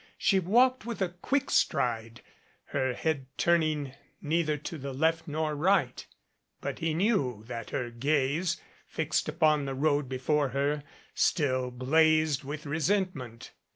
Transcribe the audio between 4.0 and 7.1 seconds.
neither to the left nor right, but he